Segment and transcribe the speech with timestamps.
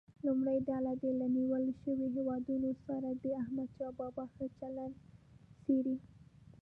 [0.27, 4.95] لومړۍ ډله دې له نیول شویو هیوادونو سره د احمدشاه بابا ښه چلند
[5.63, 5.95] څېړي.